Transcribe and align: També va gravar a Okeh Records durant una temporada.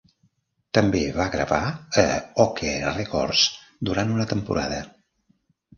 També 0.77 1.01
va 1.17 1.27
gravar 1.35 1.59
a 2.05 2.07
Okeh 2.47 2.75
Records 2.97 3.47
durant 3.91 4.19
una 4.19 4.31
temporada. 4.35 4.83